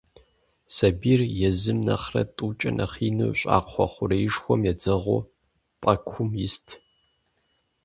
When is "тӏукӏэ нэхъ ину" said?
2.35-3.27